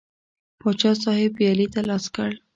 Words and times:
پاچا 0.59 0.91
صاحب 1.03 1.31
پیالې 1.37 1.67
ته 1.73 1.79
لاس 1.89 2.05
کړ. 2.15 2.29